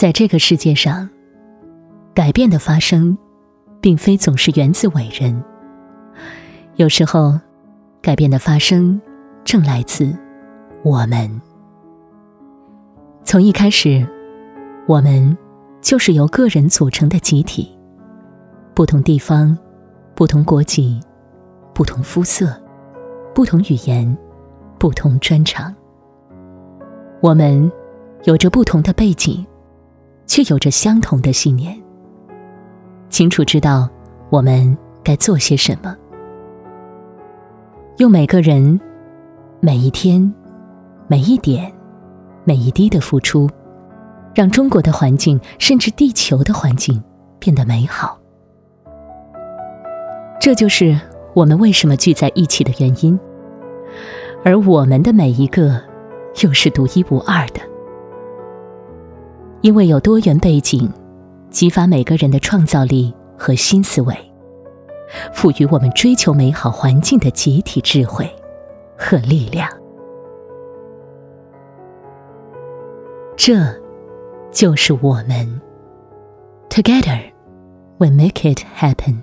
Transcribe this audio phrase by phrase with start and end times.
[0.00, 1.06] 在这个世界上，
[2.14, 3.18] 改变的发生，
[3.82, 5.44] 并非总是源自伟人。
[6.76, 7.38] 有时候，
[8.00, 8.98] 改变的发生
[9.44, 10.16] 正来自
[10.82, 11.30] 我们。
[13.24, 14.08] 从一开始，
[14.88, 15.36] 我们
[15.82, 17.70] 就是由个人组成的集体，
[18.72, 19.54] 不同地方、
[20.14, 20.98] 不同国籍、
[21.74, 22.58] 不同肤色、
[23.34, 24.16] 不同语言、
[24.78, 25.74] 不同专长。
[27.20, 27.70] 我们
[28.24, 29.46] 有着不同的背景，
[30.30, 31.76] 却有着相同的信念，
[33.08, 33.90] 清楚知道
[34.30, 35.92] 我们该做些什么。
[37.96, 38.80] 用每个人
[39.58, 40.32] 每一天、
[41.08, 41.72] 每一点、
[42.44, 43.50] 每一滴的付出，
[44.32, 47.02] 让中国的环境，甚至地球的环境
[47.40, 48.16] 变得美好。
[50.40, 50.96] 这就是
[51.34, 53.18] 我们为什么聚在一起的原因。
[54.44, 55.82] 而我们的每一个，
[56.44, 57.60] 又是独一无二的，
[59.62, 60.90] 因为有多元背景，
[61.50, 64.14] 激发每个人的创造力和新思维。
[65.32, 68.30] 赋予我们追求美好环境的集体智慧
[68.96, 69.68] 和力量，
[73.36, 73.56] 这
[74.52, 75.60] 就是我们。
[76.68, 77.20] Together,
[77.98, 79.16] we make it happen.